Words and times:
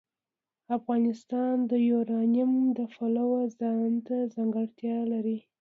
افغانستان 0.77 1.55
د 1.71 1.73
یورانیم 1.89 2.51
د 2.77 2.79
پلوه 2.93 3.41
ځانته 3.59 4.15
ځانګړتیا 4.33 4.97
لري. 5.13 5.37